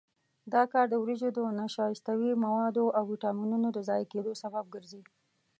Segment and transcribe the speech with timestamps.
[0.53, 5.01] دا کار د وریجو د نشایستوي موادو او ویټامینونو د ضایع کېدو سبب ګرځي.